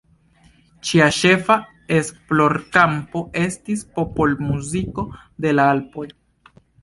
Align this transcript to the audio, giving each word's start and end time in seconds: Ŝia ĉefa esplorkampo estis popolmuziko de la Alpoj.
Ŝia 0.89 1.09
ĉefa 1.17 1.57
esplorkampo 1.97 3.21
estis 3.43 3.83
popolmuziko 3.99 5.07
de 5.45 5.53
la 5.59 5.69
Alpoj. 5.77 6.09